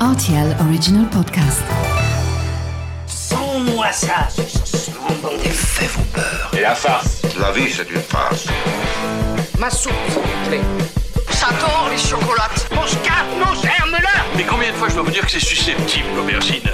[0.00, 1.62] RTL Original Podcast.
[3.06, 4.28] Sans-moi ça,
[5.42, 6.50] Les faits vont peur.
[6.56, 8.46] Et la farce La vie, c'est une farce.
[9.58, 10.60] Ma soupe, s'il vous plaît.
[11.30, 12.68] J'adore les chocolates.
[12.74, 16.08] Mon scarpe, mon germe-là Mais combien de fois je dois vous dire que c'est susceptible,
[16.14, 16.68] l'aubergine?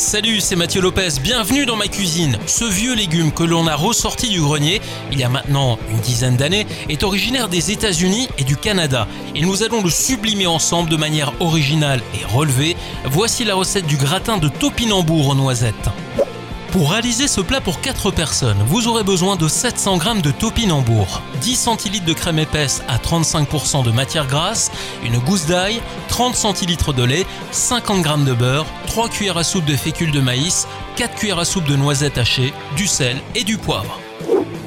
[0.00, 2.38] Salut, c'est Mathieu Lopez, bienvenue dans ma cuisine.
[2.46, 4.80] Ce vieux légume que l'on a ressorti du grenier
[5.12, 9.06] il y a maintenant une dizaine d'années est originaire des États-Unis et du Canada.
[9.34, 12.78] Et nous allons le sublimer ensemble de manière originale et relevée.
[13.04, 15.90] Voici la recette du gratin de topinambour aux noisettes.
[16.72, 21.20] Pour réaliser ce plat pour 4 personnes, vous aurez besoin de 700 g de topinambour,
[21.40, 24.70] 10 centilitres de crème épaisse à 35% de matière grasse,
[25.04, 25.80] une gousse d'ail,
[26.10, 30.20] 30 centilitres de lait, 50 g de beurre, 3 cuillères à soupe de fécule de
[30.20, 33.98] maïs, 4 cuillères à soupe de noisettes hachées, du sel et du poivre.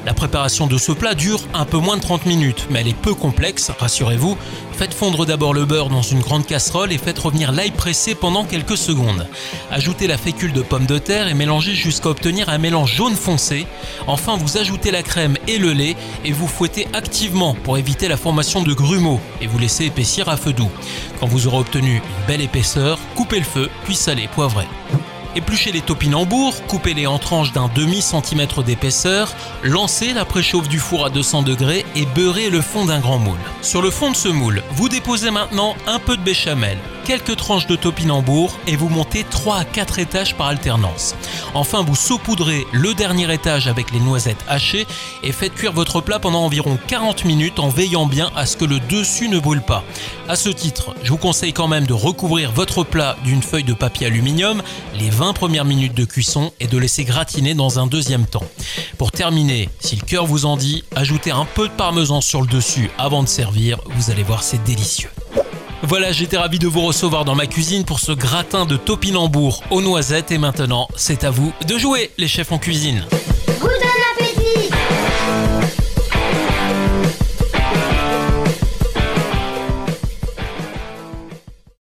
[0.06, 2.96] La préparation de ce plat dure un peu moins de 30 minutes, mais elle est
[2.96, 4.36] peu complexe, rassurez-vous.
[4.72, 8.44] Faites fondre d'abord le beurre dans une grande casserole et faites revenir l'ail pressé pendant
[8.44, 9.26] quelques secondes.
[9.70, 13.66] Ajoutez la fécule de pommes de terre et mélangez jusqu'à obtenir un mélange jaune foncé.
[14.06, 18.18] Enfin, vous ajoutez la crème et le lait et vous fouettez activement pour éviter la
[18.18, 20.70] formation de grumeaux et vous laissez épaissir à feu doux.
[21.18, 24.66] Quand vous aurez obtenu une belle épaisseur, coupez le feu, puis salez, poivrez.
[25.36, 31.10] Épluchez les topinambours, coupez-les en tranches d'un demi-centimètre d'épaisseur, lancez la préchauffe du four à
[31.10, 33.40] 200 degrés et beurrez le fond d'un grand moule.
[33.60, 37.66] Sur le fond de ce moule, vous déposez maintenant un peu de béchamel, quelques tranches
[37.66, 41.16] de topinambour et vous montez 3 à 4 étages par alternance.
[41.54, 44.86] Enfin, vous saupoudrez le dernier étage avec les noisettes hachées
[45.24, 48.64] et faites cuire votre plat pendant environ 40 minutes en veillant bien à ce que
[48.64, 49.82] le dessus ne brûle pas.
[50.28, 53.74] À ce titre, je vous conseille quand même de recouvrir votre plat d'une feuille de
[53.74, 54.62] papier aluminium
[54.98, 58.44] les 20 premières minutes de cuisson et de laisser gratiner dans un deuxième temps.
[58.98, 62.46] Pour terminer, si le cœur vous en dit, ajoutez un peu de parmesan sur le
[62.46, 65.08] dessus avant de servir, vous allez voir c'est délicieux.
[65.82, 69.80] Voilà, j'étais ravi de vous recevoir dans ma cuisine pour ce gratin de topinambour aux
[69.80, 73.06] noisettes et maintenant, c'est à vous de jouer les chefs en cuisine.